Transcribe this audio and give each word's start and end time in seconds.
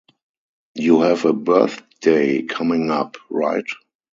You 0.73 1.01
have 1.03 1.25
a 1.25 1.31
birthday 1.33 2.41
coming 2.41 2.89
up, 2.89 3.17
right? 3.29 3.67